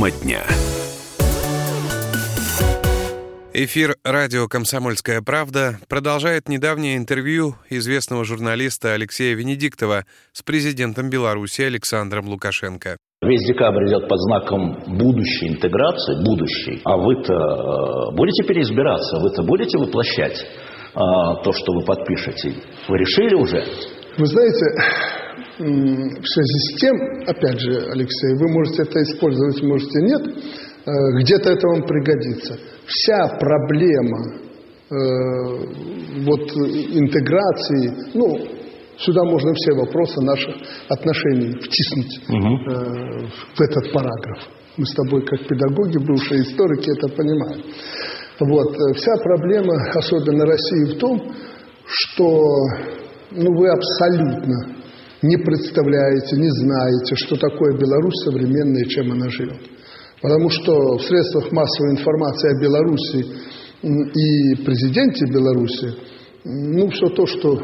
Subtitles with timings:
[0.00, 0.40] Тема дня.
[3.52, 12.28] Эфир радио «Комсомольская правда» продолжает недавнее интервью известного журналиста Алексея Венедиктова с президентом Беларуси Александром
[12.28, 12.96] Лукашенко.
[13.20, 16.80] Весь декабрь идет под знаком будущей интеграции, будущей.
[16.84, 22.54] А вы-то э, будете переизбираться, вы-то будете воплощать э, то, что вы подпишете?
[22.88, 23.66] Вы решили уже?
[24.16, 25.19] Вы знаете,
[25.60, 26.96] в связи с тем,
[27.26, 32.58] опять же, Алексей, вы можете это использовать, можете нет, э, где-то это вам пригодится.
[32.86, 34.36] Вся проблема
[34.90, 34.96] э,
[36.24, 38.38] вот интеграции, ну,
[38.96, 40.56] сюда можно все вопросы наших
[40.88, 42.36] отношений втиснуть угу.
[42.38, 44.38] э, в этот параграф.
[44.78, 47.62] Мы с тобой, как педагоги, бывшие историки, это понимаем.
[48.38, 48.74] Вот.
[48.96, 51.34] Вся проблема, особенно России, в том,
[51.84, 52.56] что
[53.32, 54.79] ну, вы абсолютно
[55.22, 59.60] не представляете, не знаете, что такое Беларусь современная и чем она живет.
[60.22, 63.26] Потому что в средствах массовой информации о Беларуси
[63.82, 65.94] и президенте Беларуси,
[66.44, 67.58] ну, все то, что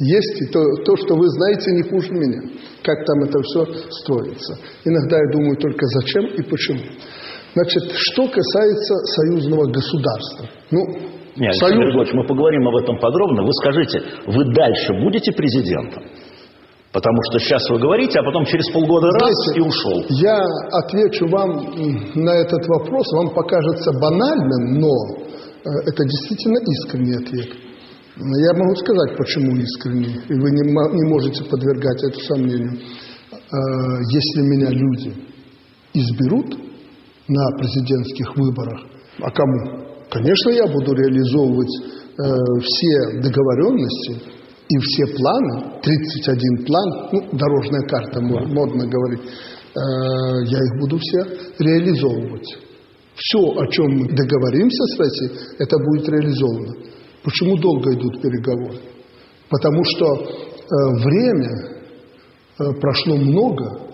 [0.00, 2.42] есть, и то, то, что вы знаете не хуже меня,
[2.82, 4.58] как там это все строится.
[4.84, 6.80] Иногда я думаю только зачем и почему.
[7.54, 10.46] Значит, что касается союзного государства.
[10.70, 10.80] Ну,
[11.36, 11.76] Нет, Союз...
[11.76, 13.42] Григорьевич, мы поговорим об этом подробно.
[13.42, 16.04] Вы скажите, вы дальше будете президентом?
[16.92, 20.04] Потому что сейчас вы говорите, а потом через полгода раз и ушел.
[20.08, 20.40] Я
[20.72, 21.50] отвечу вам
[22.14, 23.12] на этот вопрос.
[23.12, 27.48] Вам покажется банальным, но э, это действительно искренний ответ.
[28.16, 32.72] Я могу сказать, почему искренний, и вы не, не можете подвергать это сомнению.
[32.72, 33.36] Э,
[34.10, 35.14] если меня люди
[35.92, 36.56] изберут
[37.28, 38.80] на президентских выборах,
[39.20, 39.88] а кому?
[40.10, 44.37] Конечно, я буду реализовывать э, все договоренности,
[44.68, 49.80] и все планы, 31 план, ну, дорожная карта, модно говорить, э,
[50.46, 51.24] я их буду все
[51.58, 52.58] реализовывать.
[53.14, 56.74] Все, о чем мы договоримся с Россией, это будет реализовано.
[57.24, 58.78] Почему долго идут переговоры?
[59.48, 60.68] Потому что э,
[61.04, 61.50] время
[62.58, 63.87] э, прошло много,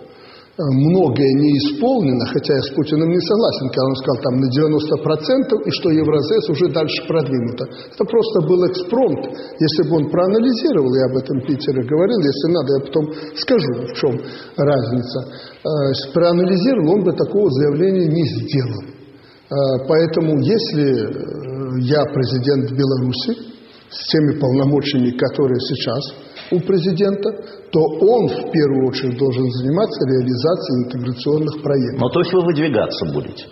[0.56, 5.66] многое не исполнено, хотя я с Путиным не согласен, когда он сказал там на 90%,
[5.66, 7.64] и что Евразес уже дальше продвинуто.
[7.90, 9.34] Это просто был экспромт.
[9.58, 13.04] Если бы он проанализировал, я об этом Питере говорил, если надо, я потом
[13.34, 14.12] скажу, в чем
[14.56, 15.18] разница.
[15.64, 18.84] Э, проанализировал, он бы такого заявления не сделал.
[18.84, 23.53] Э, поэтому если я президент Беларуси,
[23.94, 26.14] с теми полномочиями, которые сейчас
[26.50, 27.30] у президента,
[27.70, 32.00] то он в первую очередь должен заниматься реализацией интеграционных проектов.
[32.00, 33.46] Но то есть вы выдвигаться будете?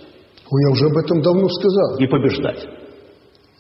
[0.50, 1.98] Ой, я уже об этом давно сказал.
[1.98, 2.68] И побеждать?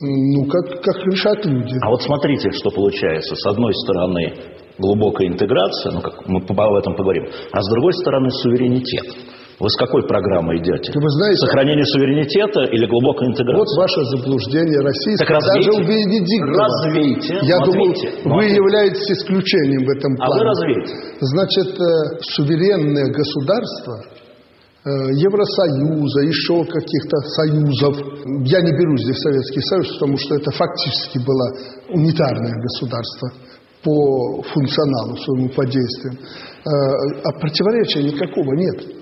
[0.00, 1.76] Ну, как, как решат люди.
[1.80, 3.36] А вот смотрите, что получается.
[3.36, 4.34] С одной стороны,
[4.78, 9.06] глубокая интеграция, ну, как мы об этом поговорим, а с другой стороны, суверенитет.
[9.62, 10.90] Вы с какой программой идете?
[10.90, 13.62] Вы знаете, Сохранение суверенитета или глубокая интеграция?
[13.62, 15.22] Вот ваше заблуждение российское.
[15.22, 15.70] Так развейте.
[15.70, 16.66] Даже у Венедиктова.
[16.66, 17.34] Развейте.
[17.46, 17.88] Я ну, думал,
[18.42, 20.34] вы являетесь исключением в этом плане.
[20.34, 20.94] А вы развейте.
[21.22, 21.86] Значит, э,
[22.34, 24.90] суверенное государство э,
[25.30, 27.94] Евросоюза, еще каких-то союзов.
[28.50, 31.46] Я не беру здесь Советский Союз, потому что это фактически было
[31.94, 33.30] унитарное государство
[33.84, 36.18] по функционалу своему, по действиям.
[36.18, 39.01] Э, а противоречия никакого нет.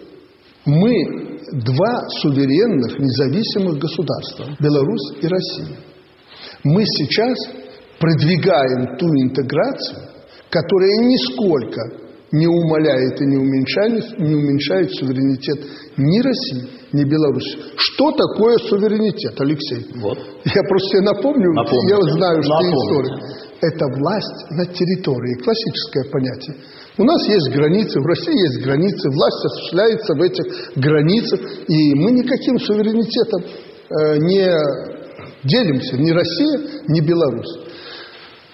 [0.66, 5.76] Мы два суверенных, независимых государства, Беларусь и Россия.
[6.64, 7.36] Мы сейчас
[7.98, 9.98] продвигаем ту интеграцию,
[10.50, 11.80] которая нисколько
[12.32, 15.58] не умаляет и не уменьшает, не уменьшает суверенитет
[15.96, 17.58] ни России, ни Беларуси.
[17.76, 19.86] Что такое суверенитет, Алексей?
[19.96, 20.18] Вот.
[20.44, 21.94] Я просто себе напомню, Напомните.
[21.94, 22.76] я знаю, что Напомните.
[22.76, 23.46] историк.
[23.62, 26.56] Это власть на территории, классическое понятие.
[26.98, 30.44] У нас есть границы, в России есть границы, власть осуществляется в этих
[30.76, 34.56] границах, и мы никаким суверенитетом э, не
[35.44, 37.58] делимся, ни Россия, ни Беларусь.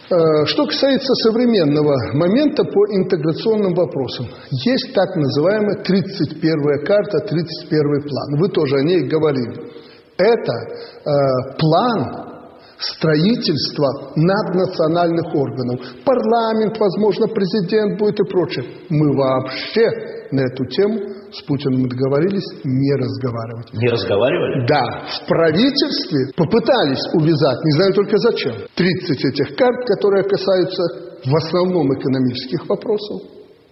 [0.09, 8.41] Э, что касается современного момента по интеграционным вопросам, есть так называемая 31-я карта, 31-й план.
[8.41, 9.73] Вы тоже о ней говорили.
[10.19, 12.36] Это э, план
[12.79, 15.81] строительства наднациональных органов.
[16.05, 18.65] Парламент, возможно, президент будет и прочее.
[18.91, 19.87] Мы вообще
[20.33, 20.99] на эту тему
[21.33, 23.73] с Путиным договорились не разговаривать.
[23.73, 24.67] Не разговаривали?
[24.67, 30.83] Да, в правительстве попытались увязать, не знаю только зачем, 30 этих карт, которые касаются
[31.25, 33.23] в основном экономических вопросов.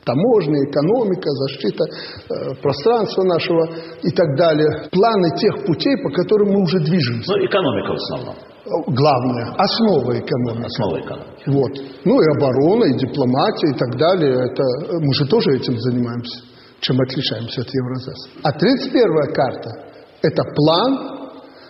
[0.04, 3.64] Таможня, экономика, защита э, пространства нашего
[4.02, 4.88] и так далее.
[4.92, 7.32] Планы тех путей, по которым мы уже движемся.
[7.32, 8.53] Ну, экономика в основном.
[8.66, 10.66] Главное, основа экономики.
[10.66, 11.44] Основа экономики.
[11.46, 11.72] Вот.
[12.04, 14.32] Ну и оборона, и дипломатия, и так далее.
[14.32, 14.62] Это,
[15.00, 16.42] мы же тоже этим занимаемся.
[16.80, 18.28] чем отличаемся от Евразеса.
[18.42, 19.70] А 31 карта–
[20.22, 21.14] это план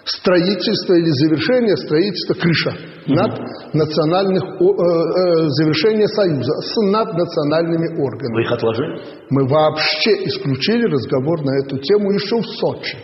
[0.04, 2.72] строительства или завершения строительства крыша
[3.06, 3.32] над
[3.72, 8.34] национальных э, э, завершения союза с наднациональными органами.
[8.34, 9.02] Вы их отложили?
[9.30, 12.98] Мы вообще исключили разговор на эту тему еще в Сочи.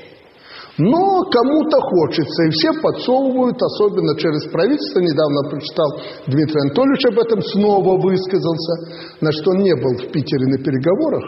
[0.79, 5.01] Но кому-то хочется, и все подсовывают, особенно через правительство.
[5.01, 5.89] Недавно прочитал
[6.27, 8.73] Дмитрий Анатольевич об этом, снова высказался.
[9.21, 11.25] Значит, он не был в Питере на переговорах,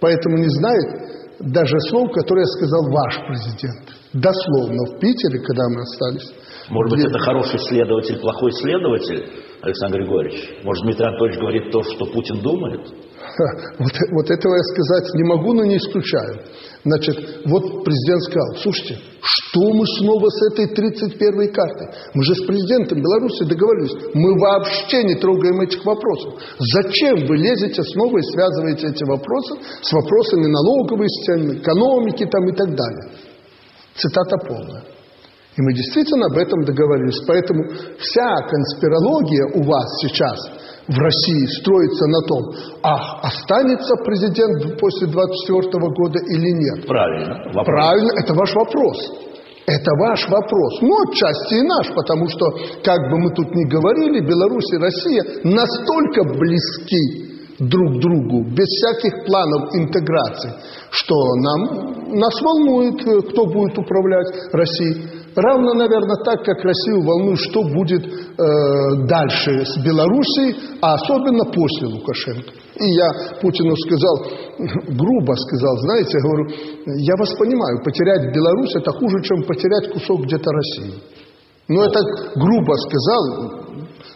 [0.00, 3.88] поэтому не знает даже слов, которые сказал ваш президент.
[4.12, 6.32] Дословно в Питере, когда мы остались.
[6.68, 9.26] Может быть, это хороший следователь, плохой следователь,
[9.62, 10.64] Александр Григорьевич?
[10.64, 12.80] Может, Дмитрий Анатольевич говорит то, что Путин думает?
[13.78, 16.40] Вот, вот этого я сказать не могу, но не исключаю.
[16.84, 17.16] Значит,
[17.46, 21.88] вот президент сказал, слушайте, что мы снова с этой 31-й картой?
[22.14, 26.34] Мы же с президентом Беларуси договорились, мы вообще не трогаем этих вопросов.
[26.58, 32.56] Зачем вы лезете снова и связываете эти вопросы с вопросами налоговой системы, экономики там и
[32.56, 33.12] так далее?
[33.94, 34.84] Цитата полная.
[35.56, 37.20] И мы действительно об этом договорились.
[37.26, 37.64] Поэтому
[37.98, 40.38] вся конспирология у вас сейчас
[40.88, 42.42] в России строится на том,
[42.82, 45.62] а останется президент после 24
[45.94, 46.86] года или нет.
[46.86, 47.34] Правильно.
[47.52, 47.66] Вопрос.
[47.66, 48.96] Правильно, это ваш вопрос.
[49.66, 50.80] Это ваш вопрос.
[50.80, 52.50] Ну, отчасти и наш, потому что,
[52.82, 57.30] как бы мы тут ни говорили, Беларусь и Россия настолько близки
[57.60, 60.54] друг другу, без всяких планов интеграции,
[60.90, 65.19] что нам, нас волнует, э, кто будет управлять Россией.
[65.36, 71.86] Равно, наверное, так, как Россию волнует, что будет э, дальше с Белоруссией, а особенно после
[71.86, 72.50] Лукашенко.
[72.80, 73.10] И я
[73.40, 74.16] Путину сказал,
[74.88, 76.46] грубо сказал, знаете, я говорю,
[76.98, 80.94] я вас понимаю, потерять Беларусь это хуже, чем потерять кусок где-то России.
[81.68, 82.00] Но это
[82.34, 83.70] грубо сказал,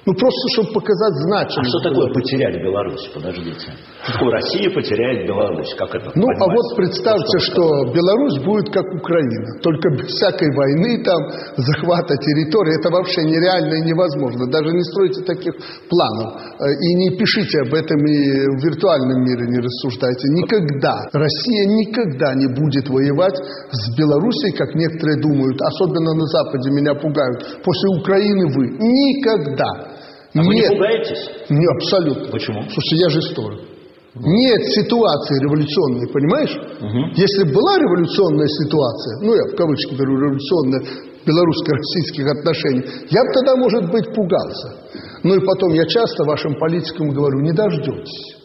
[0.07, 1.75] ну, просто, чтобы показать значимость.
[1.75, 3.09] А что такое потерять Беларусь?
[3.15, 3.73] Подождите.
[4.05, 5.75] Россия потеряет Беларусь?
[5.79, 9.61] Как это Ну, а вот представьте, что, что Беларусь будет как Украина.
[9.63, 11.21] Только без всякой войны, там,
[11.57, 12.79] захвата территории.
[12.79, 14.47] Это вообще нереально и невозможно.
[14.51, 15.55] Даже не стройте таких
[15.89, 16.37] планов.
[16.37, 20.29] Э, и не пишите об этом и в виртуальном мире не рассуждайте.
[20.29, 21.09] Никогда.
[21.13, 25.61] Россия никогда не будет воевать с Белоруссией, как некоторые думают.
[25.63, 27.63] Особенно на Западе меня пугают.
[27.65, 28.69] После Украины вы.
[28.79, 29.95] Никогда.
[30.35, 30.47] А Нет.
[30.47, 31.31] вы не пугаетесь?
[31.49, 32.31] Не, абсолютно.
[32.31, 32.63] Почему?
[32.69, 33.74] Слушайте, я же историк.
[34.15, 36.55] Нет ситуации революционной, понимаешь?
[36.55, 37.15] Угу.
[37.17, 40.83] Если была революционная ситуация, ну я в кавычки беру революционная
[41.27, 44.77] белорусско-российских отношений, я бы тогда, может быть, пугался.
[45.25, 48.37] Ну и потом я часто вашим политикам говорю, не дождетесь.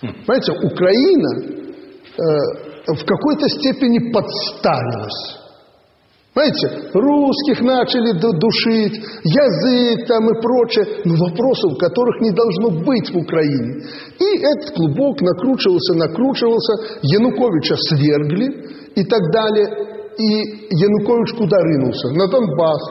[0.00, 0.14] Хм.
[0.24, 5.37] Понимаете, Украина э, в какой-то степени подставилась.
[6.34, 8.94] Знаете, русских начали душить,
[9.24, 13.82] язык там и прочее, но вопросов, которых не должно быть в Украине.
[14.20, 18.54] И этот клубок накручивался, накручивался, Януковича свергли
[18.94, 19.66] и так далее.
[20.18, 22.08] И Янукович куда рынулся?
[22.10, 22.82] На Донбасс.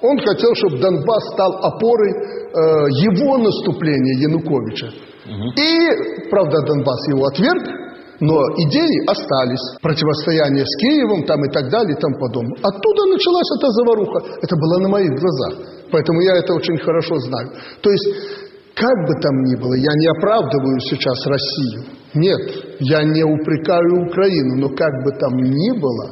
[0.00, 2.56] Он хотел, чтобы Донбасс стал опорой э,
[2.90, 4.86] его наступления Януковича.
[4.86, 5.52] Угу.
[5.56, 7.64] И, правда, Донбасс его отверг,
[8.20, 9.62] но идеи остались.
[9.82, 12.58] Противостояние с Киевом там и так далее и тому подобное.
[12.62, 14.18] Оттуда началась эта заваруха.
[14.42, 15.54] Это было на моих глазах.
[15.90, 17.50] Поэтому я это очень хорошо знаю.
[17.80, 18.06] То есть,
[18.74, 21.84] как бы там ни было, я не оправдываю сейчас Россию.
[22.14, 22.40] Нет,
[22.80, 26.10] я не упрекаю Украину, но как бы там ни было,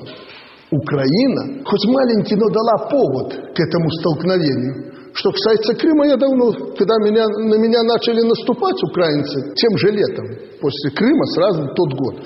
[0.70, 4.93] Украина, хоть маленький, но дала повод к этому столкновению.
[5.14, 10.26] Что касается Крыма, я давно, когда меня, на меня начали наступать украинцы, тем же летом,
[10.60, 12.16] после Крыма, сразу тот год,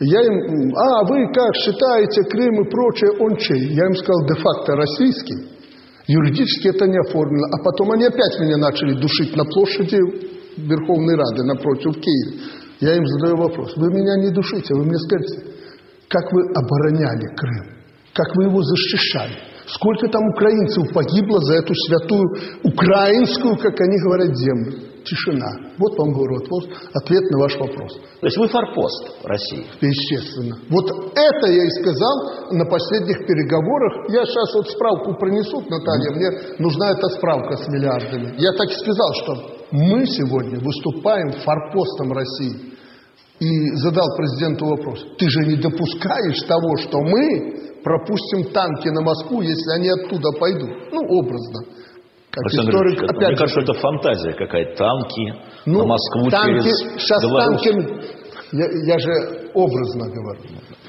[0.00, 3.72] я им, а вы как считаете Крым и прочее, он чей?
[3.72, 5.48] Я им сказал, де-факто российский.
[6.06, 7.46] Юридически это не оформлено.
[7.52, 9.96] А потом они опять меня начали душить на площади
[10.58, 12.42] Верховной Рады напротив Киева.
[12.80, 13.74] Я им задаю вопрос.
[13.76, 15.56] Вы меня не душите, вы мне скажите,
[16.08, 17.76] как вы обороняли Крым?
[18.12, 19.36] Как вы его защищали?
[19.66, 22.24] Сколько там украинцев погибло за эту святую
[22.62, 24.72] украинскую, как они говорят, землю?
[25.04, 25.70] Тишина.
[25.78, 27.94] Вот вам говорю, вот ответ на ваш вопрос.
[28.20, 29.66] То есть вы форпост России?
[29.80, 30.56] Естественно.
[30.68, 34.10] Вот это я и сказал на последних переговорах.
[34.10, 38.34] Я сейчас вот справку принесут, Наталья, мне нужна эта справка с миллиардами.
[38.38, 42.75] Я так и сказал, что мы сегодня выступаем форпостом России.
[43.38, 45.04] И задал президенту вопрос.
[45.18, 50.70] Ты же не допускаешь того, что мы пропустим танки на Москву, если они оттуда пойдут.
[50.90, 51.60] Ну, образно.
[52.30, 54.76] Как Александр историк, опять мне же, кажется, это фантазия какая-то.
[54.76, 55.34] Танки
[55.66, 57.62] ну, на Москву танки, через Сейчас Беларусь.
[57.62, 58.16] танки,
[58.52, 60.42] я, я же образно говорю.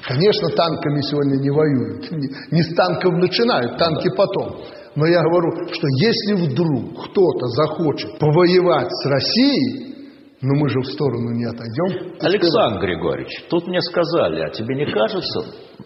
[0.06, 2.10] Конечно, танками сегодня не воюют.
[2.10, 4.60] Не, не с танков начинают, танки потом.
[4.94, 9.97] Но я говорю, что если вдруг кто-то захочет повоевать с Россией,
[10.40, 12.14] Но мы же в сторону не отойдем.
[12.20, 15.40] Александр Григорьевич, тут мне сказали, а тебе не кажется,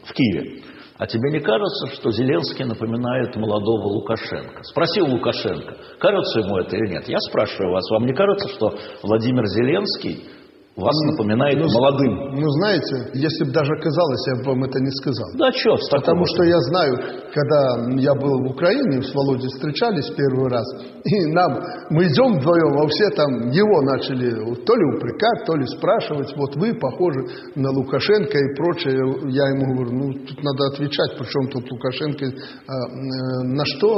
[0.05, 0.63] в Киеве,
[0.99, 4.63] а тебе не кажется, что Зеленский напоминает молодого Лукашенко?
[4.65, 7.09] Спросил Лукашенко, кажется ему это или нет.
[7.09, 10.29] Я спрашиваю вас, вам не кажется, что Владимир Зеленский
[10.77, 12.41] вас ну, напоминает ну, молодым.
[12.41, 15.29] Ну, знаете, если бы даже казалось, я бы вам это не сказал.
[15.37, 16.97] Да, что Потому что я знаю,
[17.33, 20.65] когда я был в Украине, с Володей встречались первый раз,
[21.05, 21.61] и нам,
[21.91, 24.33] мы идем вдвоем, а все там его начали
[24.65, 27.21] то ли упрекать, то ли спрашивать, вот вы похожи
[27.55, 28.97] на Лукашенко и прочее.
[29.29, 32.25] Я ему говорю, ну, тут надо отвечать, причем тут Лукашенко.
[32.25, 33.89] А, э, на что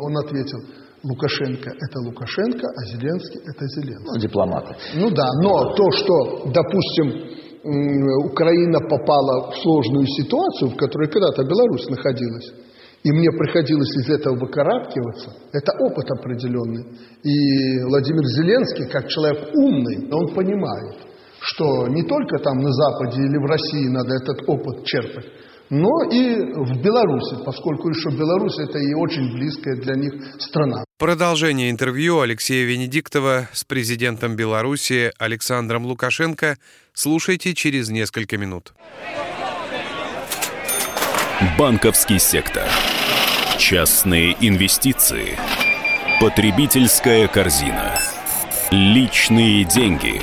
[0.00, 0.60] он ответил?
[1.04, 4.12] Лукашенко– это Лукашенко, а Зеленский– это Зеленский.
[4.12, 4.74] Ну, дипломаты.
[4.94, 7.44] Ну да, но то, что, допустим,
[8.24, 12.52] Украина попала в сложную ситуацию, в которой когда-то Беларусь находилась,
[13.02, 16.84] и мне приходилось из этого выкарабкиваться, это опыт определенный.
[17.22, 20.96] И Владимир Зеленский, как человек умный, он понимает,
[21.40, 25.26] что не только там на Западе или в России надо этот опыт черпать,
[25.70, 30.84] но и в Беларуси, поскольку еще Беларусь это и очень близкая для них страна.
[31.04, 36.56] Продолжение интервью Алексея Венедиктова с президентом Беларуси Александром Лукашенко
[36.94, 38.72] слушайте через несколько минут.
[41.58, 42.66] Банковский сектор.
[43.58, 45.38] Частные инвестиции.
[46.22, 48.00] Потребительская корзина.
[48.70, 50.22] Личные деньги.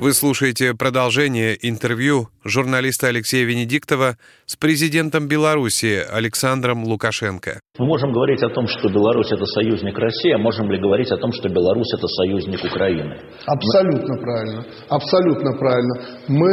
[0.00, 4.16] Вы слушаете продолжение интервью журналиста Алексея Венедиктова
[4.46, 7.60] с президентом Беларуси Александром Лукашенко.
[7.76, 11.18] Мы можем говорить о том, что Беларусь– это союзник России, а можем ли говорить о
[11.18, 13.12] том, что Беларусь– это союзник Украины?
[13.44, 14.22] Абсолютно Мы...
[14.22, 14.64] правильно.
[14.88, 15.94] Абсолютно правильно.
[16.28, 16.48] Мы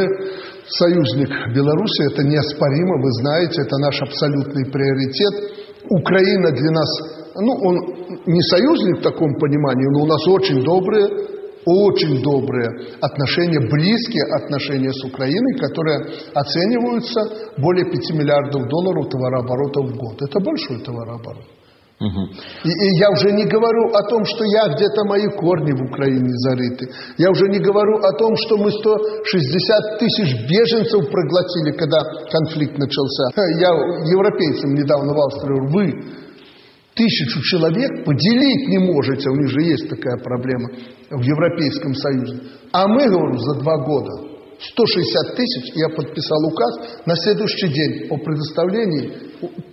[0.68, 5.56] союзник Беларуси, это неоспоримо, вы знаете, это наш абсолютный приоритет.
[5.88, 6.90] Украина для нас,
[7.34, 7.76] ну, он
[8.26, 11.37] не союзник в таком понимании, но у нас очень добрые
[11.68, 15.98] очень добрые отношения, близкие отношения с Украиной, которые
[16.34, 17.20] оцениваются
[17.58, 20.22] более 5 миллиардов долларов товарооборота в год.
[20.22, 21.44] Это большой товарооборот.
[22.00, 22.22] Угу.
[22.62, 26.30] И, и я уже не говорю о том, что я где-то мои корни в Украине
[26.46, 26.88] зарыты.
[27.18, 31.98] Я уже не говорю о том, что мы 160 тысяч беженцев проглотили, когда
[32.30, 33.34] конфликт начался.
[33.58, 33.70] Я
[34.14, 36.27] европейцам недавно в Австрии говорю, вы
[36.98, 40.68] тысячу человек поделить не можете, у них же есть такая проблема
[41.10, 42.40] в Европейском Союзе.
[42.72, 44.10] А мы, говорю, за два года
[44.60, 49.12] 160 тысяч, я подписал указ на следующий день о предоставлении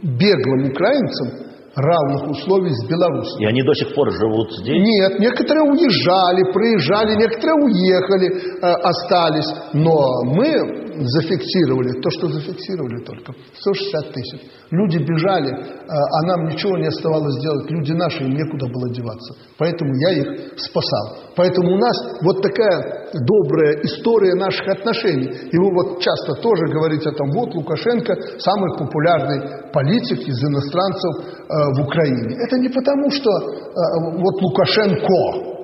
[0.04, 3.42] беглым украинцам равных условий с Беларусью.
[3.42, 4.82] И они до сих пор живут здесь?
[4.82, 9.52] Нет, некоторые уезжали, приезжали, некоторые уехали, э, остались.
[9.74, 13.34] Но мы зафиксировали то, что зафиксировали только.
[13.60, 14.42] 160 тысяч.
[14.72, 17.70] Люди бежали, э, а нам ничего не оставалось делать.
[17.70, 19.36] Люди наши, им некуда было деваться.
[19.58, 21.18] Поэтому я их спасал.
[21.36, 25.30] Поэтому у нас вот такая добрая история наших отношений.
[25.52, 31.14] И вы вот часто тоже говорите о том, вот Лукашенко самый популярный политик из иностранцев
[31.20, 32.38] э, в Украине.
[32.46, 35.56] Это не потому, что э, вот Лукашенко,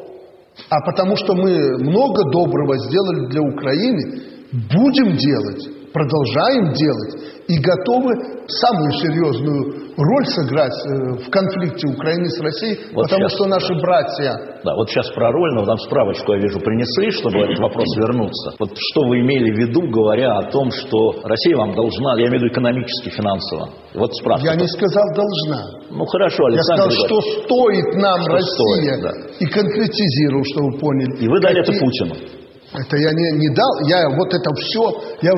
[0.69, 8.13] а потому что мы много доброго сделали для Украины, будем делать, продолжаем делать и готовы
[8.48, 13.74] самую серьезную роль сыграть э, в конфликте Украины с Россией, вот потому сейчас, что наши
[13.75, 14.62] братья...
[14.63, 18.53] Да, вот сейчас про роль, но там справочку, я вижу, принесли, чтобы этот вопрос вернуться.
[18.60, 22.39] Вот что вы имели в виду, говоря о том, что Россия вам должна, я имею
[22.39, 23.70] в виду экономически, финансово.
[23.96, 24.46] Вот справка.
[24.46, 25.65] Я не сказал должна.
[25.89, 28.98] Ну хорошо, Александр Я сказал, что стоит нам что Россия.
[28.98, 29.12] Стоит, да.
[29.39, 31.24] И конкретизировал, что вы поняли.
[31.24, 31.75] И вы дали Какие...
[31.75, 32.40] это Путину.
[32.73, 34.81] Это я не, не дал, я вот это все,
[35.21, 35.33] я,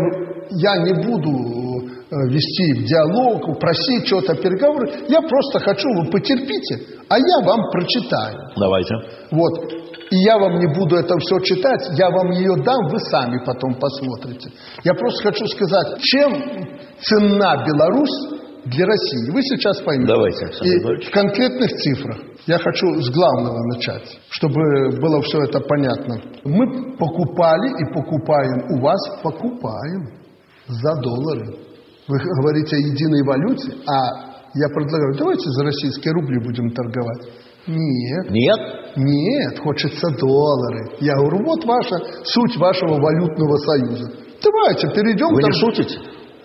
[0.51, 4.91] я не буду э, вести диалог, просить что-то, переговоры.
[5.07, 8.37] Я просто хочу, вы потерпите, а я вам прочитаю.
[8.55, 8.93] Давайте.
[9.31, 9.73] Вот.
[10.11, 13.73] И я вам не буду это все читать, я вам ее дам, вы сами потом
[13.73, 14.51] посмотрите.
[14.83, 16.33] Я просто хочу сказать, чем
[17.01, 19.32] ценна Беларусь для России.
[19.32, 20.13] Вы сейчас поймете.
[20.13, 22.17] Давайте, И в конкретных цифрах.
[22.48, 26.22] Я хочу с главного начать, чтобы было все это понятно.
[26.43, 30.08] Мы покупали и покупаем у вас, покупаем
[30.67, 31.55] за доллары.
[32.08, 37.29] Вы говорите о единой валюте, а я предлагаю, давайте за российские рубли будем торговать.
[37.65, 38.29] Нет.
[38.29, 38.60] Нет?
[38.98, 40.98] Нет, хочется доллары.
[41.00, 44.12] Я говорю, вот ваша суть вашего валютного союза.
[44.43, 45.34] Давайте перейдем.
[45.34, 46.00] Вы там- не шутите?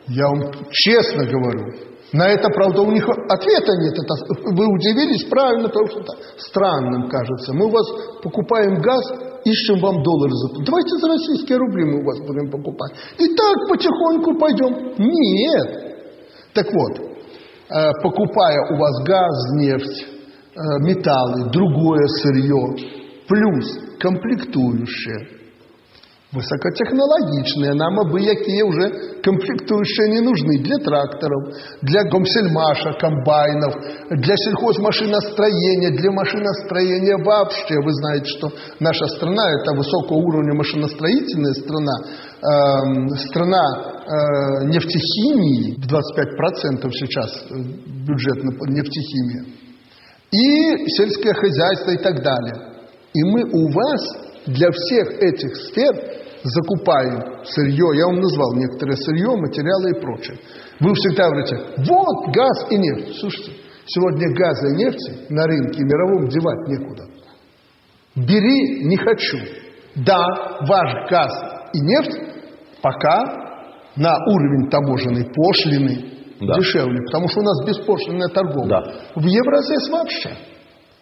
[0.06, 1.74] Я вам честно говорю.
[2.12, 3.92] На это, правда, у них ответа нет.
[3.92, 4.14] Это,
[4.54, 7.52] вы удивились правильно, потому что это странным кажется.
[7.52, 7.86] Мы у вас
[8.22, 9.02] покупаем газ,
[9.44, 12.92] ищем вам доллары за Давайте за российские рубли мы у вас будем покупать.
[13.18, 14.94] И так потихоньку пойдем.
[14.98, 15.88] Нет.
[16.54, 22.74] Так вот, э, покупая у вас газ, нефть, э, металлы, другое сырье,
[23.28, 25.28] плюс комплектующие,
[26.32, 33.72] высокотехнологичные, нам абы якие уже комплектующие не нужны для тракторов, для гомсельмаша, комбайнов,
[34.10, 37.80] для сельхозмашиностроения, для машиностроения вообще.
[37.80, 41.96] Вы знаете, что наша страна– это высокого уровня машиностроительная страна,
[42.42, 47.54] эм, страна э, нефтехимии, в 25% сейчас э,
[48.06, 49.46] бюджет на нефтехимия,
[50.30, 52.54] и сельское хозяйство и так далее.
[53.14, 59.36] И мы у вас для всех этих сфер закупаем сырье, я вам назвал некоторые сырье,
[59.36, 60.38] материалы и прочее.
[60.80, 63.18] Вы всегда говорите, вот газ и нефть.
[63.20, 63.52] Слушайте,
[63.86, 67.04] сегодня газа и нефти на рынке мировом девать некуда.
[68.14, 69.38] Бери, не хочу.
[69.96, 71.32] Да, ваш газ
[71.72, 72.18] и нефть
[72.82, 73.18] пока
[73.96, 76.04] на уровень таможенной пошлины
[76.40, 76.54] Да.
[76.56, 78.68] дешевле, потому что у нас беспошлинная торговля.
[78.68, 78.92] Да.
[79.16, 80.30] В Евразес вообще.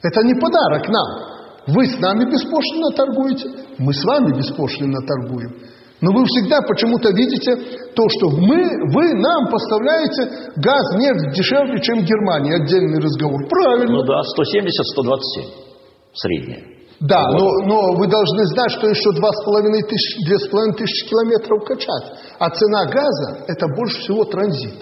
[0.02, 1.35] Это не подарок нам.
[1.66, 5.52] Вы с нами беспошлинно торгуете, мы с вами беспошлинно торгуем.
[6.00, 7.56] Но вы всегда почему-то видите
[7.94, 8.60] то, что мы,
[8.92, 12.56] вы нам поставляете газ, нефть дешевле, чем Германия.
[12.56, 13.48] Отдельный разговор.
[13.48, 13.96] Правильно.
[13.96, 15.66] Ну да, 170-127
[16.12, 16.76] средняя.
[17.00, 22.12] Да, но, но вы должны знать, что еще 2,5 тысячи, 2,5 тысячи километров качать.
[22.38, 24.76] А цена газа– это больше всего транзит.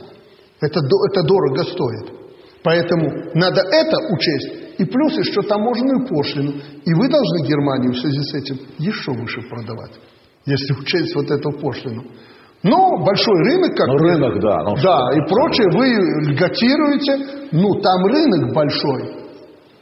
[0.60, 2.23] Это, это дорого стоит.
[2.64, 4.78] Поэтому надо это учесть.
[4.78, 6.54] И плюс еще таможенную пошлину.
[6.84, 9.92] И вы должны Германию в связи с этим еще выше продавать,
[10.46, 12.04] если учесть вот эту пошлину.
[12.62, 17.48] Но большой рынок, как Ну, рынок, да, ну, да, и прочее, вы льготируете.
[17.52, 19.02] Ну, там рынок большой.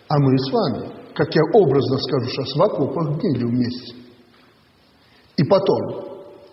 [0.08, 3.94] А мы с вами, как я образно скажу сейчас, в окопах гнили вместе.
[5.36, 5.78] И потом,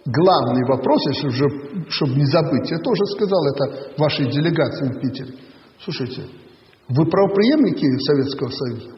[0.05, 5.33] главный вопрос, если уже, чтобы не забыть, я тоже сказал это вашей делегации в Питере.
[5.83, 6.23] Слушайте,
[6.89, 8.89] вы правоприемники Советского Союза?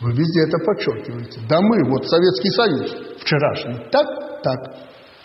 [0.00, 1.40] Вы везде это подчеркиваете.
[1.48, 3.90] Да мы, вот Советский Союз вчерашний.
[3.90, 4.58] Так, так.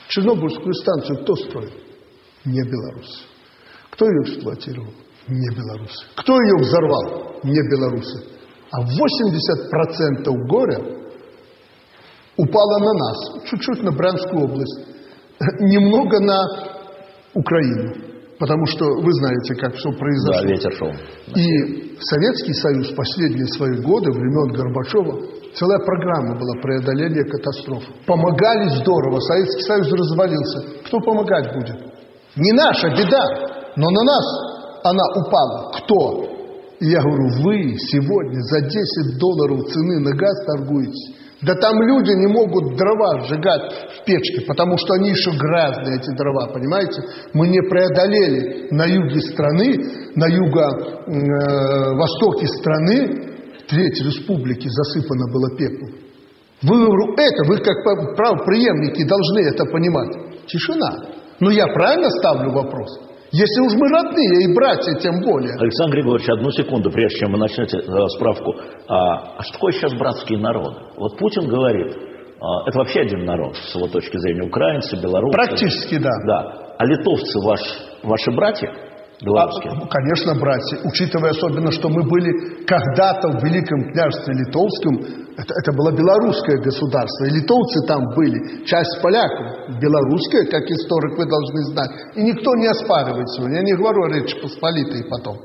[0.10, 1.72] Чернобыльскую станцию кто строил?
[2.44, 3.24] Не белорусы.
[3.92, 4.94] Кто ее эксплуатировал?
[5.28, 6.06] Не белорусы.
[6.16, 7.40] Кто ее взорвал?
[7.44, 8.28] Не белорусы.
[8.72, 10.80] А 80% горя
[12.38, 14.88] упало на нас, чуть-чуть на Брянскую область,
[15.60, 16.44] немного на
[17.34, 18.15] Украину.
[18.38, 20.44] Потому что вы знаете, как все Да, произошло.
[20.48, 20.92] ветер шел.
[21.36, 25.22] И Советский Союз в последние свои годы, времен Горбачева,
[25.56, 27.84] целая программа была преодоления катастроф.
[28.06, 30.84] Помогали здорово, Советский Союз развалился.
[30.86, 31.78] Кто помогать будет?
[32.36, 33.24] Не наша беда,
[33.78, 34.26] но на нас
[34.84, 35.72] она упала.
[35.72, 36.26] Кто?
[36.82, 41.16] И я говорю, вы сегодня за 10 долларов цены на газ торгуете.
[41.46, 46.10] Да там люди не могут дрова сжигать в печке, потому что они еще грязные, эти
[46.18, 47.04] дрова, понимаете?
[47.34, 49.78] Мы не преодолели на юге страны,
[50.16, 53.36] на юго-востоке страны,
[53.68, 55.92] треть республики засыпано было пеплом.
[56.64, 57.84] Вы, это, вы как
[58.16, 60.16] правоприемники должны это понимать.
[60.48, 60.98] Тишина.
[61.40, 62.90] Но я правильно ставлю вопрос?
[63.32, 65.54] Если уж мы родные и братья, тем более.
[65.60, 68.56] Александр Григорьевич, одну секунду, прежде чем вы начнете э, справку.
[68.88, 70.78] А, а что такое сейчас братские народы?
[70.96, 71.96] Вот Путин говорит,
[72.40, 75.34] а, это вообще один народ, с его точки зрения, украинцы, белорусы.
[75.34, 76.12] Практически да.
[76.28, 76.76] Да.
[76.78, 77.62] А литовцы ваш,
[78.04, 78.72] ваши братья?
[79.22, 79.72] Белорусские?
[79.72, 85.72] А, конечно, братья, учитывая особенно, что мы были когда-то в Великом княжестве Литовском, это, это
[85.72, 91.92] было белорусское государство, и литовцы там были, часть поляков, белорусская, как историк вы должны знать,
[92.16, 95.38] и никто не оспаривает сегодня, я не говорю о Речи Посполитой потом.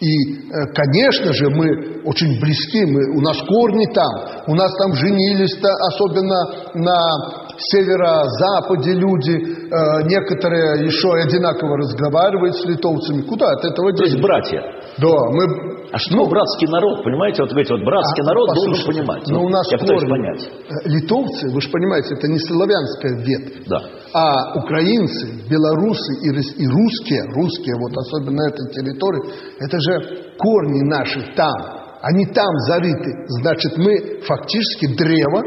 [0.00, 4.92] И, э, конечно же, мы очень близки, мы, у нас корни там, у нас там
[4.94, 6.38] женились-то, особенно
[6.74, 13.22] на северо-западе люди, э, некоторые еще одинаково разговаривают с литовцами.
[13.22, 14.62] Куда от этого То есть братья.
[14.98, 15.78] Да, мы...
[15.90, 17.42] А что братский народ, понимаете?
[17.42, 19.22] Вот говорите, вот братский А, народ должен понимать.
[19.28, 20.08] Но Вот у нас я корни.
[20.08, 20.42] понять.
[20.44, 23.66] Э, Литовцы, вы же понимаете, это не славянская ветвь.
[23.68, 23.78] Да.
[24.12, 29.22] А украинцы, белорусы и, и русские, русские, вот особенно на этой территории,
[29.60, 31.56] это же корни наши там.
[32.02, 33.10] Они там зарыты.
[33.40, 35.42] Значит, мы фактически древо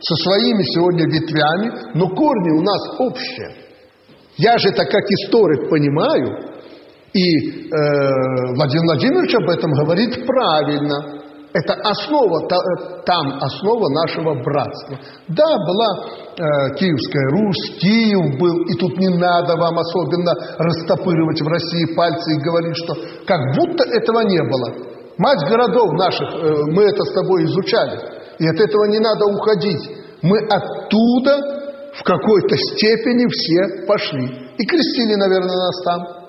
[0.00, 3.66] со своими сегодня ветвями, но корни у нас общие.
[4.36, 6.56] Я же это как историк понимаю,
[7.12, 11.22] и э, Владимир Владимирович об этом говорит правильно.
[11.54, 12.46] Это основа,
[13.06, 14.98] там основа нашего братства.
[15.28, 21.48] Да, была э, Киевская Русь, Киев был, и тут не надо вам особенно растопыривать в
[21.48, 22.94] России пальцы и говорить, что
[23.26, 24.96] как будто этого не было.
[25.16, 29.90] Мать городов наших, э, мы это с тобой изучали, и от этого не надо уходить.
[30.22, 34.26] Мы оттуда в какой-то степени все пошли.
[34.58, 36.26] И крестили, наверное, нас там.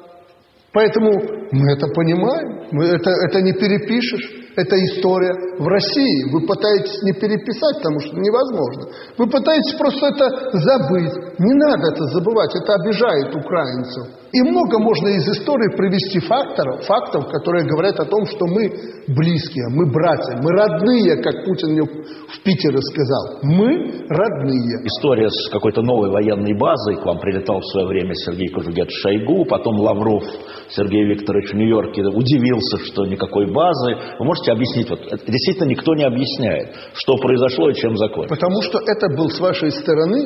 [0.74, 1.12] Поэтому
[1.52, 6.32] мы это понимаем, мы это, это не перепишешь эта история в России.
[6.34, 8.90] Вы пытаетесь не переписать, потому что невозможно.
[9.18, 10.26] Вы пытаетесь просто это
[10.58, 11.14] забыть.
[11.38, 14.08] Не надо это забывать, это обижает украинцев.
[14.34, 18.70] И много можно из истории привести факторов, фактов, которые говорят о том, что мы
[19.08, 23.40] близкие, мы братья, мы родные, как Путин мне в Питере сказал.
[23.44, 24.84] Мы родные.
[24.86, 26.98] История с какой-то новой военной базой.
[26.98, 30.24] К вам прилетал в свое время Сергей Кожугет Шойгу, потом Лавров
[30.70, 33.96] Сергей Викторович в Нью-Йорке удивился, что никакой базы.
[34.20, 34.90] Вы можете объяснить?
[34.90, 38.40] Вот, действительно никто не объясняет, что произошло и чем закончилось.
[38.40, 40.24] Потому что это был с вашей стороны,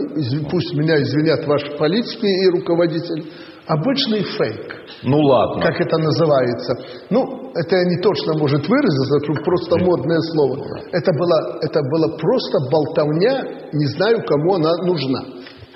[0.49, 3.23] пусть меня извинят ваши политики и руководители,
[3.67, 4.75] Обычный фейк.
[5.03, 5.61] Ну ладно.
[5.61, 6.73] Как это называется.
[7.09, 10.57] Ну, это не точно может выразиться, это просто модное слово.
[10.91, 15.21] Это было, это было просто болтовня, не знаю, кому она нужна.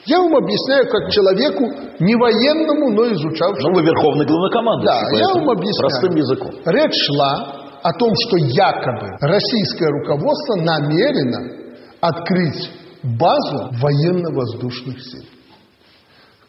[0.08, 1.64] Я вам объясняю, как человеку,
[2.00, 3.70] не военному, но изучавшему.
[3.70, 5.12] Ну, вы верховный главнокомандующий.
[5.12, 5.90] Да, я вам объясняю.
[5.90, 6.52] Простым языком.
[6.66, 12.72] Речь шла о том, что якобы российское руководство намерено открыть
[13.04, 15.24] базу военно-воздушных сил.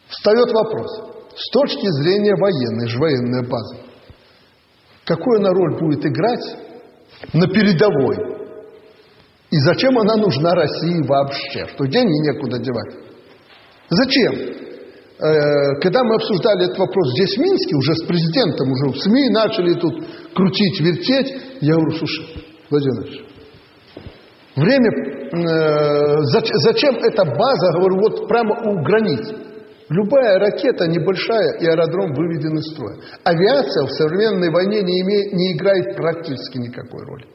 [0.07, 0.89] Встает вопрос,
[1.35, 3.75] с точки зрения военной, же военная база,
[5.05, 6.57] какую она роль будет играть
[7.33, 8.17] на передовой?
[9.51, 11.67] И зачем она нужна России вообще?
[11.67, 12.95] Что деньги некуда девать?
[13.89, 14.33] Зачем?
[15.19, 19.29] Э, когда мы обсуждали этот вопрос здесь, в Минске, уже с президентом, уже в СМИ
[19.29, 19.93] начали тут
[20.35, 22.25] крутить, вертеть, я говорю, слушай,
[22.69, 23.27] Владимир
[24.57, 26.17] время, э,
[26.65, 29.27] зачем эта база, говорю, вот прямо у границ?
[29.89, 32.97] Любая ракета небольшая, и аэродром выведен из строя.
[33.23, 37.25] Авиация в современной войне не, имеет, не играет практически никакой роли.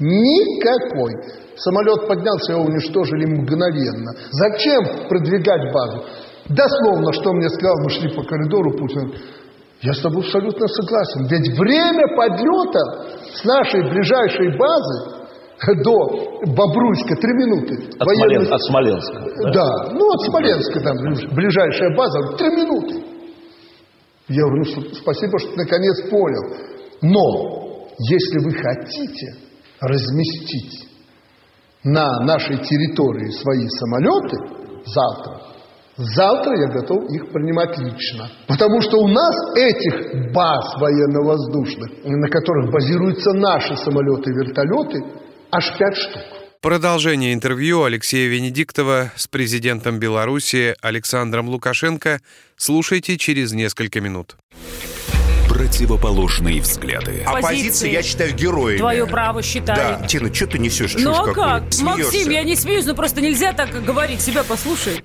[0.00, 1.12] Никакой.
[1.56, 4.10] Самолет поднялся, его уничтожили мгновенно.
[4.32, 6.04] Зачем продвигать базу?
[6.48, 9.14] Дословно, что мне сказал, мы шли по коридору, Путин,
[9.80, 11.26] я с тобой абсолютно согласен.
[11.26, 12.80] Ведь время подлета
[13.34, 15.24] с нашей ближайшей базы
[15.82, 17.96] до Бобруйска три минуты.
[17.98, 18.46] От, Военный...
[18.46, 18.52] Смолен...
[18.52, 19.18] от Смоленска.
[19.44, 19.52] Да?
[19.52, 20.96] да, ну от Смоленска там
[21.34, 23.04] ближайшая база, три минуты.
[24.28, 26.56] Я говорю, ну спасибо, что наконец понял.
[27.02, 29.36] Но если вы хотите
[29.80, 30.88] разместить
[31.84, 34.36] на нашей территории свои самолеты
[34.86, 35.40] завтра,
[35.96, 38.30] завтра я готов их принимать лично.
[38.46, 45.04] Потому что у нас этих баз военно-воздушных, на которых базируются наши самолеты и вертолеты,
[45.50, 46.22] аж пять штук.
[46.60, 52.20] Продолжение интервью Алексея Венедиктова с президентом Беларуси Александром Лукашенко
[52.56, 54.36] слушайте через несколько минут.
[55.46, 57.22] Противоположные взгляды.
[57.26, 58.78] Оппозиция, я считаю, героями.
[58.78, 59.98] Твое право считаю.
[60.00, 60.06] Да.
[60.06, 60.94] Тина, что ты несешь?
[60.98, 61.70] Ну а как?
[61.70, 61.84] Смеешься.
[61.84, 64.22] Максим, я не смеюсь, но просто нельзя так говорить.
[64.22, 65.04] Себя послушай.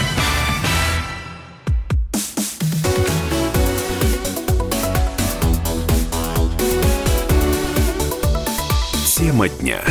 [9.41, 9.81] Тема дня.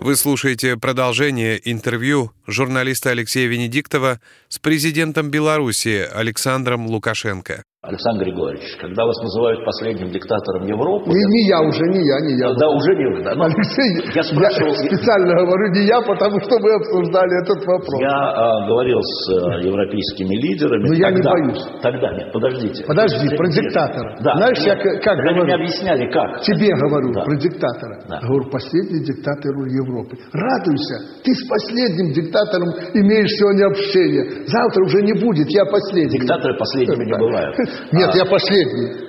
[0.00, 7.62] Вы слушаете продолжение интервью журналиста Алексея Венедиктова с президентом Беларуси Александром Лукашенко.
[7.86, 11.06] Александр Григорьевич, когда вас называют последним диктатором Европы...
[11.06, 12.50] Не, не я уже, не я, не я.
[12.58, 13.34] Да, уже не вы, да?
[13.38, 14.74] Но Алексей, я, спрашивал...
[14.74, 18.00] я специально говорю не я, потому что мы обсуждали этот вопрос.
[18.02, 20.88] Я а, говорил с а, европейскими лидерами.
[20.88, 21.62] Но я не боюсь.
[21.80, 22.82] Тогда нет, подождите.
[22.86, 24.18] Подожди, про диктатора.
[24.18, 24.34] Да.
[24.34, 25.44] Знаешь, нет, я как говорю...
[25.44, 26.42] мне объясняли, как.
[26.42, 27.22] Тебе говорю да.
[27.22, 28.02] про диктатора.
[28.08, 28.18] Да.
[28.26, 30.18] Говорю, последний диктатор Европы.
[30.34, 32.66] Радуйся, ты с последним диктатором
[32.98, 34.42] имеешь сегодня общение.
[34.50, 36.18] Завтра уже не будет, я последний.
[36.18, 37.54] Диктаторы последними не бывают.
[37.92, 38.16] Нет, а...
[38.16, 39.06] я последний.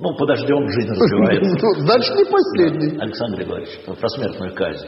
[0.00, 1.84] Ну, подождем, жизнь развивается.
[1.86, 2.96] Дальше не последний.
[2.96, 3.02] Да.
[3.02, 4.86] Александр Григорьевич, про смертную казнь.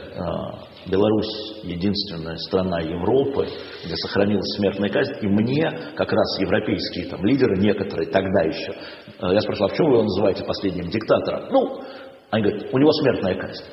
[0.87, 3.47] Беларусь единственная страна Европы,
[3.85, 8.73] где сохранилась смертная казнь, и мне как раз европейские там, лидеры, некоторые тогда еще,
[9.21, 11.47] я спрашивал, а в чем вы его называете последним диктатором?
[11.51, 11.83] Ну,
[12.31, 13.63] они говорят, у него смертная казнь.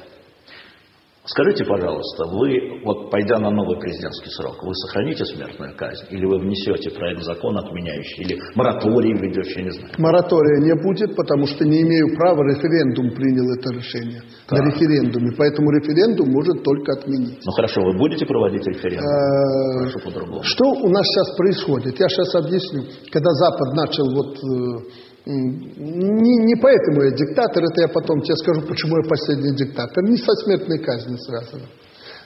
[1.31, 6.07] Скажите, пожалуйста, вы, вот пойдя на новый президентский срок, вы сохраните смертную казнь?
[6.11, 8.25] Или вы внесете проект закона отменяющий?
[8.25, 9.95] Или мораторий введете, я не знаю?
[9.99, 14.23] Моратория не будет, потому что не имею права, референдум принял это решение.
[14.49, 14.59] Так.
[14.59, 15.31] На референдуме.
[15.39, 17.39] Поэтому референдум может только отменить.
[17.47, 19.07] Ну хорошо, вы будете проводить референдум?
[19.07, 20.43] А, Прошу по-другому.
[20.43, 22.01] Что у нас сейчас происходит?
[22.01, 22.83] Я сейчас объясню.
[23.13, 28.63] Когда Запад начал вот э, не, не поэтому я диктатор, это я потом тебе скажу,
[28.63, 30.03] почему я последний диктатор.
[30.05, 31.67] Не со смертной казнью связано.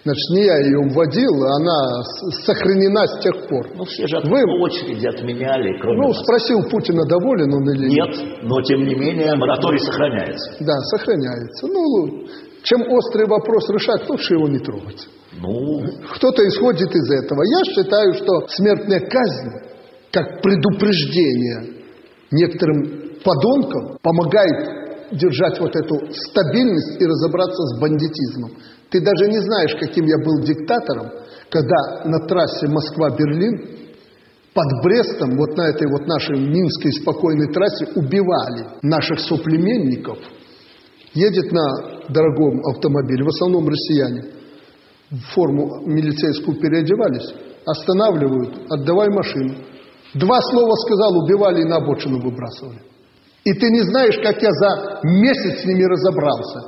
[0.05, 2.03] Значит, не я ее вводил, она
[2.45, 3.71] сохранена с тех пор.
[3.75, 4.45] Ну, все же Вы...
[4.61, 8.09] очереди отменяли, кроме Ну, спросил Путина, доволен он или нет.
[8.11, 10.57] Нет, но тем не менее мораторий сохраняется.
[10.61, 11.67] Да, сохраняется.
[11.69, 12.27] Ну,
[12.64, 15.09] чем острый вопрос решать, лучше его не трогать.
[15.40, 15.83] Ну...
[16.17, 17.43] Кто-то исходит из этого.
[17.43, 19.53] Я считаю, что смертная казнь,
[20.12, 21.84] как предупреждение
[22.31, 28.53] некоторым подонкам помогает держать вот эту стабильность и разобраться с бандитизмом.
[28.91, 31.11] Ты даже не знаешь, каким я был диктатором,
[31.51, 33.85] когда на трассе Москва-Берлин
[34.55, 40.19] под Брестом, вот на этой вот нашей минской спокойной трассе, убивали наших соплеменников.
[41.13, 41.65] Едет на
[42.09, 44.25] дорогом автомобиле, в основном россияне,
[45.11, 47.35] в форму милицейскую переодевались,
[47.67, 49.55] останавливают, отдавай машину.
[50.14, 52.81] Два слова сказал, убивали и на обочину выбрасывали.
[53.44, 56.61] И ты не знаешь, как я за месяц с ними разобрался.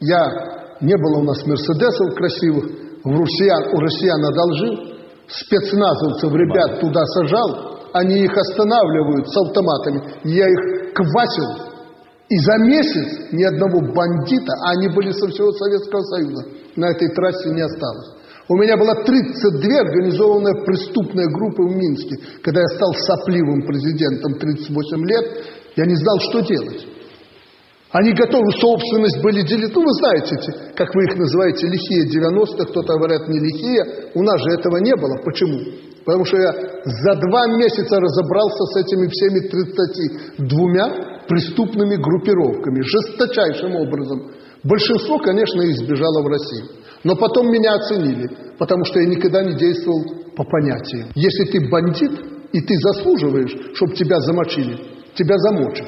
[0.00, 2.64] Я, не было у нас мерседесов красивых,
[3.04, 4.96] в россиян, у россиян одолжил,
[5.28, 11.66] спецназовцев ребят туда сажал, они их останавливают с автоматами, я их квасил.
[12.28, 17.08] И за месяц ни одного бандита, а они были со всего Советского Союза, на этой
[17.14, 18.16] трассе не осталось.
[18.48, 22.16] У меня была 32 организованная преступная группа в Минске.
[22.42, 25.24] Когда я стал сопливым президентом 38 лет,
[25.74, 26.86] я не знал, что делать.
[27.90, 29.74] Они готовы собственность были делить.
[29.74, 30.36] Ну, вы знаете,
[30.76, 34.12] как вы их называете, лихие 90-х, кто-то говорят не лихие.
[34.14, 35.16] У нас же этого не было.
[35.24, 35.58] Почему?
[36.04, 36.52] Потому что я
[36.84, 42.80] за два месяца разобрался с этими всеми 32 преступными группировками.
[42.82, 44.30] Жесточайшим образом.
[44.62, 46.85] Большинство, конечно, избежало в Россию.
[47.06, 50.02] Но потом меня оценили, потому что я никогда не действовал
[50.34, 51.08] по понятиям.
[51.14, 52.10] Если ты бандит,
[52.50, 54.76] и ты заслуживаешь, чтобы тебя замочили,
[55.14, 55.86] тебя замочат.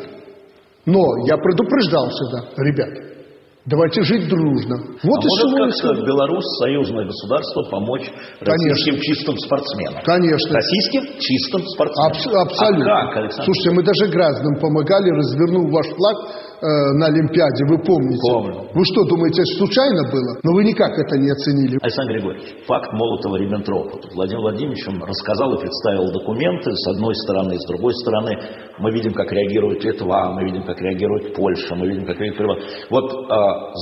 [0.86, 3.18] Но я предупреждал всегда, ребят,
[3.66, 4.76] давайте жить дружно.
[5.02, 8.06] Вот а может как-то Беларусь, союзное государство, помочь
[8.38, 9.02] российским Конечно.
[9.02, 10.02] чистым спортсменам?
[10.04, 10.54] Конечно.
[10.54, 12.12] Российским чистым спортсменам.
[12.12, 12.94] Абс- абсолютно.
[12.94, 13.44] А как, Александр?
[13.44, 16.16] Слушайте, мы даже гражданам помогали, развернув ваш флаг
[16.60, 18.18] э, на Олимпиаде, вы помните?
[18.30, 18.68] Помню.
[18.74, 20.38] Вы что, думаете, случайно было?
[20.42, 21.78] Но вы никак это не оценили.
[21.80, 24.14] Александр Григорьевич, факт Молотова-Риббентропа.
[24.14, 28.38] Владимир Владимирович рассказал и представил документы с одной стороны, с другой стороны.
[28.78, 32.64] Мы видим, как реагирует Литва, мы видим, как реагирует Польша, мы видим, как реагирует...
[32.90, 33.34] Вот э,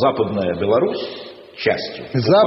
[0.03, 2.05] Западная Беларусь частью.
[2.13, 2.43] За...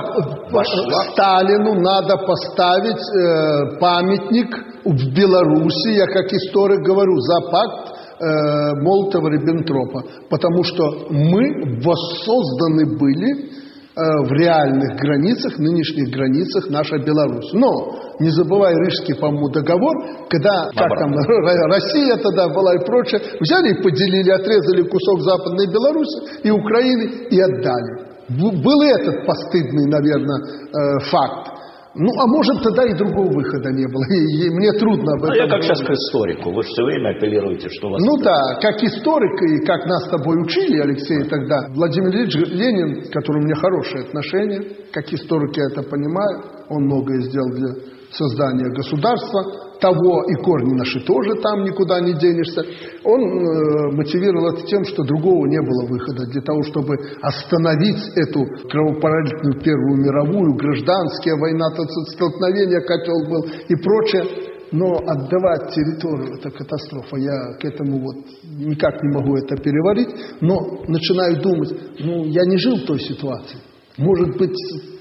[0.52, 1.04] Вошла...
[1.12, 7.89] Сталину надо поставить э, памятник в Беларуси, я как историк говорю, за пакт
[8.20, 13.48] э, Молотова-Риббентропа, потому что мы воссозданы были э,
[13.96, 17.52] в реальных границах, нынешних границах наша Беларусь.
[17.54, 19.96] Но не забывай Рижский, по-моему, договор,
[20.30, 21.14] когда как там,
[21.72, 27.40] Россия тогда была и прочее, взяли и поделили, отрезали кусок Западной Беларуси и Украины и
[27.40, 28.10] отдали.
[28.30, 31.59] Был этот постыдный, наверное, факт.
[32.00, 34.04] Ну, а может, тогда и другого выхода не было.
[34.10, 35.32] И, и мне трудно об этом.
[35.32, 36.52] А я как сейчас к историку.
[36.52, 38.02] Вы же все время апеллируете, что у вас...
[38.02, 43.04] Ну да, как историк, и как нас с тобой учили, Алексей, тогда, Владимир Ильич Ленин,
[43.04, 44.62] к которому у меня хорошие отношения,
[44.94, 47.68] как историк я это понимаю, он многое сделал для
[48.12, 52.62] создания государства, того и корни наши тоже там никуда не денешься.
[53.04, 58.46] Он э, мотивировал это тем, что другого не было выхода для того, чтобы остановить эту
[58.70, 61.70] кровопролитную Первую мировую, гражданская война,
[62.14, 64.50] столкновение котел был и прочее.
[64.72, 67.18] Но отдавать территорию– это катастрофа.
[67.18, 70.10] Я к этому вот никак не могу это переварить.
[70.42, 73.58] Но начинаю думать, ну, я не жил в той ситуации.
[73.98, 74.56] Может быть,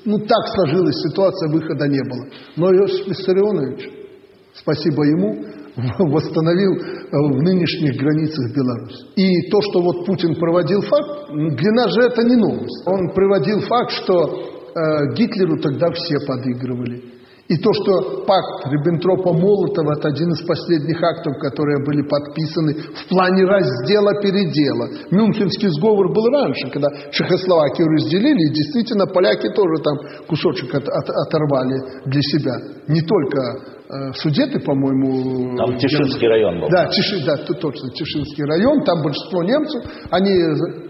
[0.06, 2.26] ну, так сложилась ситуация, выхода не было.
[2.56, 3.97] Но Иосиф Виссарионович,
[4.60, 5.44] спасибо ему,
[6.10, 9.06] восстановил э, в нынешних границах Беларусь.
[9.16, 12.86] И то, что вот Путин проводил факт, для нас же это не новость.
[12.86, 17.17] Он приводил факт, что э, Гитлеру тогда все подыгрывали.
[17.48, 23.44] И то, что пакт Риббентропа-Молотова– это один из последних актов, которые были подписаны в плане
[23.44, 25.08] раздела-передела.
[25.10, 29.96] Мюнхенский сговор был раньше, когда Чехословакию разделили, и действительно поляки тоже там
[30.28, 32.52] кусочек от, от, оторвали для себя.
[32.86, 35.56] Не только э, Судеты, по-моему...
[35.56, 36.68] Там Тишинский район был.
[36.68, 38.84] Да, Тиши, да, точно, Тишинский район.
[38.84, 40.36] Там большинство немцев, они,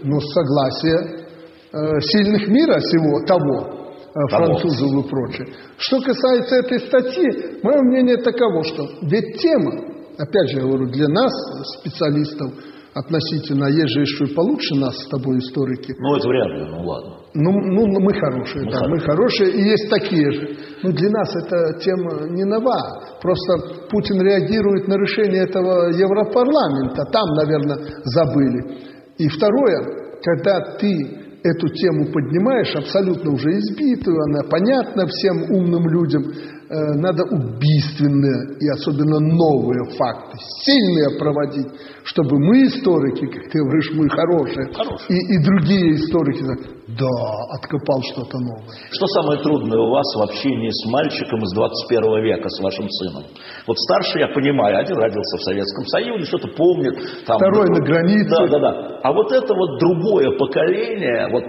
[0.03, 1.23] ну, согласие
[1.71, 3.88] э, сильных мира всего того, Э,
[4.29, 5.47] французов и прочее.
[5.77, 9.71] Что касается этой статьи, мое мнение таково, что ведь тема,
[10.17, 11.31] опять же я говорю, для нас,
[11.79, 12.53] специалистов,
[12.93, 15.95] относительно, есть же еще и получше нас с тобой историки.
[15.97, 17.15] Ну, это вряд ли, ну ладно.
[17.33, 18.89] Ну, ну мы хорошие, мы да, хорошие.
[18.89, 20.57] мы хорошие, и есть такие же.
[20.81, 23.19] Но для нас эта тема не нова.
[23.21, 27.05] Просто Путин реагирует на решение этого Европарламента.
[27.11, 28.79] Там, наверное, забыли.
[29.17, 36.23] И второе, когда ты эту тему поднимаешь, абсолютно уже избитую, она понятна всем умным людям,
[36.69, 41.67] надо убийственные и особенно новые факты, сильные проводить,
[42.03, 45.09] чтобы мы, историки, как ты говоришь, мы хорошие, хорошие.
[45.09, 46.45] И, и другие историки,
[46.93, 47.09] да,
[47.57, 48.69] откопал что-то новое.
[48.91, 53.23] Что самое трудное у вас в общении с мальчиком из 21 века, с вашим сыном?
[53.65, 57.25] Вот старший, я понимаю, один родился в Советском Союзе, что-то помнит.
[57.25, 58.29] Там, Второй на границе.
[58.29, 58.99] Да, да, да.
[59.01, 61.43] А вот это вот другое поколение, вот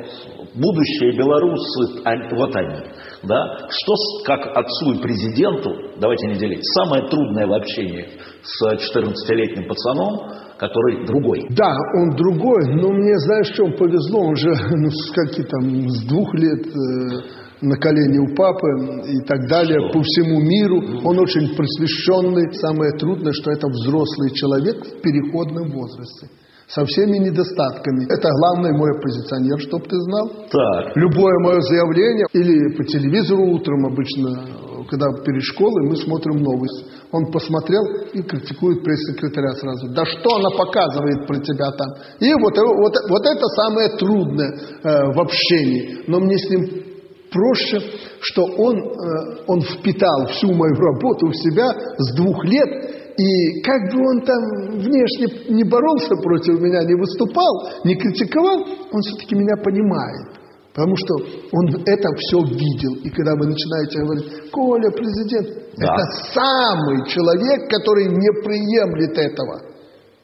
[0.54, 2.00] будущее белорусы,
[2.36, 2.84] вот они,
[3.22, 8.06] да, что как отцу и президенту, давайте не делить, самое трудное в общении
[8.42, 11.46] с 14-летним пацаном, который другой.
[11.50, 16.04] Да, он другой, но мне, знаешь, чем повезло, он же ну, с какие там, с
[16.06, 18.68] двух лет э, на колени у папы
[19.06, 19.98] и так далее, что?
[19.98, 21.00] по всему миру.
[21.04, 22.54] Он очень просвещенный.
[22.54, 26.28] Самое трудное, что это взрослый человек в переходном возрасте
[26.70, 28.06] со всеми недостатками.
[28.08, 30.28] Это главный мой оппозиционер, чтоб ты знал.
[30.50, 30.96] Так.
[30.96, 36.84] Любое мое заявление или по телевизору утром обычно, когда перед школой мы смотрим новости.
[37.12, 39.88] Он посмотрел и критикует пресс-секретаря сразу.
[39.88, 41.88] Да что она показывает про тебя там?
[42.20, 44.52] И вот, вот, вот это самое трудное
[44.82, 46.04] э, в общении.
[46.06, 46.84] Но мне с ним
[47.32, 47.80] проще,
[48.20, 51.66] что он, э, он впитал всю мою работу в себя
[51.98, 54.42] с двух лет и как бы он там
[54.78, 58.60] внешне не боролся против меня, не выступал, не критиковал,
[58.92, 60.40] он все-таки меня понимает.
[60.72, 61.14] Потому что
[61.52, 62.94] он это все видел.
[63.02, 65.94] И когда вы начинаете говорить, Коля, президент, да.
[65.94, 69.70] это самый человек, который не приемлет этого.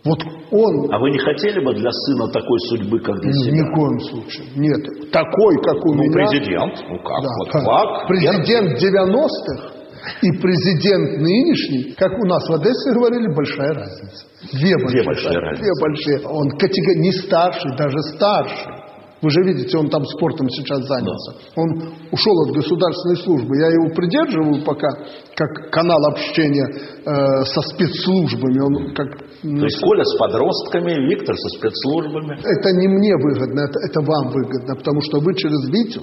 [0.04, 0.22] Вот
[0.52, 0.94] он...
[0.94, 3.56] А вы не хотели бы для сына такой судьбы, как для себя?
[3.56, 4.46] Ни в коем случае.
[4.54, 5.10] Нет.
[5.10, 6.12] Такой, как у ну, меня...
[6.12, 6.74] президент.
[6.88, 7.22] Ну как?
[7.22, 7.28] Да.
[7.38, 8.08] Вот как?
[8.08, 9.75] Президент 90-х
[10.22, 14.24] и президент нынешний, как у нас в Одессе говорили, большая разница.
[14.52, 15.62] Две большие, Две большие разницы.
[15.62, 16.20] Две большие.
[16.26, 18.86] Он категорически не старший, даже старший.
[19.22, 21.32] Вы же видите, он там спортом сейчас занялся.
[21.32, 21.62] Да.
[21.62, 21.68] Он
[22.12, 23.56] ушел от государственной службы.
[23.56, 24.88] Я его придерживаю пока,
[25.34, 28.60] как канал общения э, со спецслужбами.
[28.60, 29.08] Он как,
[29.40, 32.38] То есть Коля с подростками, Виктор со спецслужбами.
[32.44, 36.02] Это не мне выгодно, это, это вам выгодно, потому что вы через Витю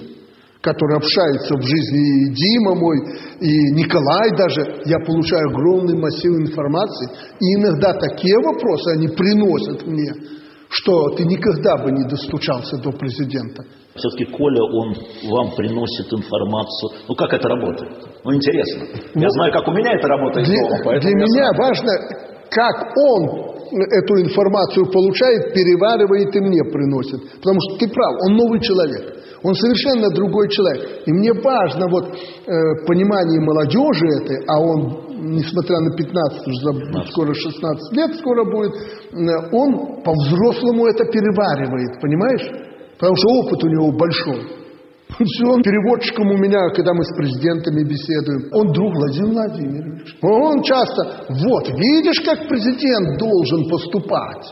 [0.64, 2.96] который общается в жизни и Дима мой,
[3.38, 7.08] и Николай даже, я получаю огромный массив информации.
[7.38, 10.10] И иногда такие вопросы они приносят мне,
[10.70, 13.62] что ты никогда бы не достучался до президента.
[13.94, 14.96] Все-таки Коля, он
[15.28, 16.90] вам приносит информацию.
[17.08, 17.92] Ну, как это работает?
[18.24, 18.84] Ну, интересно.
[19.14, 20.98] Я ну, знаю, как у меня это работает для, дома.
[20.98, 21.54] Для меня знаю.
[21.58, 21.92] важно,
[22.48, 23.54] как он
[23.92, 27.20] эту информацию получает, переваривает и мне приносит.
[27.36, 29.23] Потому что ты прав, он новый человек.
[29.44, 31.02] Он совершенно другой человек.
[31.04, 37.34] И мне важно вот э, понимание молодежи этой, а он, несмотря на 15, уже скоро
[37.34, 39.16] 16 лет скоро будет, э,
[39.52, 42.48] он по-взрослому это переваривает, понимаешь?
[42.98, 44.64] Потому что опыт у него большой.
[45.10, 48.48] Все, он переводчиком у меня, когда мы с президентами беседуем.
[48.50, 50.16] Он друг Владимир Владимирович.
[50.22, 54.46] Он часто, вот, видишь, как президент должен поступать?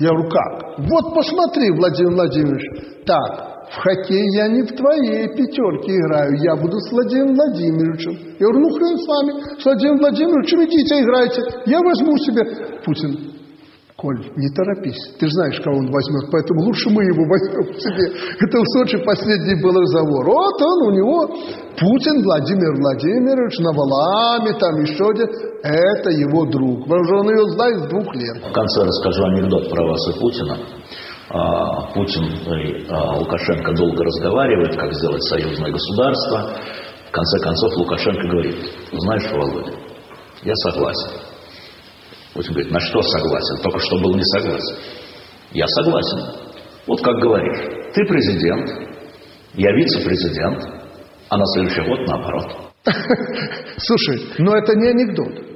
[0.00, 0.78] Я говорю, как?
[0.90, 3.04] Вот посмотри, Владимир Владимирович.
[3.06, 8.12] Так, в хоккей я не в твоей пятерке играю, я буду с Владимиром Владимировичем.
[8.38, 12.42] Я говорю, ну хрен с вами, с Владимиром Владимировичем идите играйте, я возьму себе.
[12.84, 13.30] Путин,
[14.00, 14.96] Коль, не торопись.
[15.20, 18.08] Ты же знаешь, кого он возьмет, поэтому лучше мы его возьмем себе.
[18.40, 20.24] Это в Сочи последний был разговор.
[20.24, 21.26] Вот он, у него
[21.76, 25.28] Путин Владимир Владимирович на Валаме, там еще один.
[25.62, 26.84] Это его друг.
[26.84, 28.36] Потому что он ее знает с двух лет.
[28.40, 30.56] В конце расскажу анекдот про вас и Путина.
[31.32, 36.58] А, Путин и а, Лукашенко долго разговаривают, как сделать союзное государство.
[37.08, 38.56] В конце концов Лукашенко говорит,
[38.90, 39.72] знаешь, Володя,
[40.42, 41.20] я согласен.
[42.34, 43.62] Путин говорит, на что согласен?
[43.62, 44.76] Только что был не согласен.
[45.52, 46.50] Я согласен.
[46.88, 48.68] Вот как говоришь, ты президент,
[49.54, 50.64] я вице-президент,
[51.28, 52.72] а на следующий год наоборот.
[53.76, 55.46] Слушай, но это не анекдот.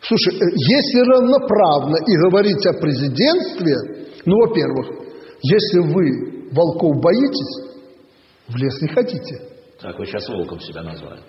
[0.00, 4.86] Слушай, э, если равноправно и говорить о президентстве, ну, во-первых,
[5.42, 7.74] если вы волков боитесь,
[8.48, 9.42] в лес не хотите.
[9.80, 11.20] Так, вы сейчас волком себя назвали.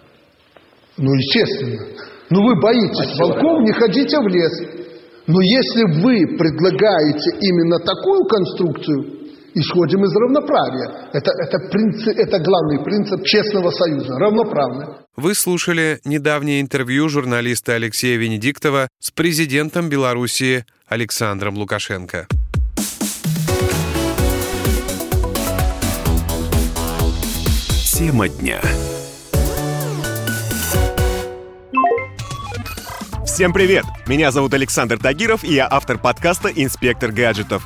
[0.98, 1.86] Ну, естественно.
[2.30, 4.86] Ну, вы боитесь а волков, не ходите в лес.
[5.28, 9.26] Но если вы предлагаете именно такую конструкцию,
[9.56, 11.10] исходим из равноправия.
[11.14, 15.00] Это, это, принцип, это главный принцип честного союза, равноправно.
[15.16, 22.28] Вы слушали недавнее интервью журналиста Алексея Венедиктова с президентом Белоруссии Александром Лукашенко.
[27.98, 28.60] Тема дня.
[33.26, 33.86] Всем привет!
[34.06, 37.66] Меня зовут Александр Тагиров, и я автор подкаста «Инспектор гаджетов».